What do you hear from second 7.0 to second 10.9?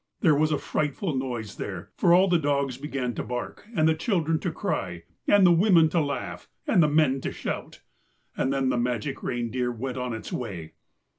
to shout. And then the magic reindeer went on its way.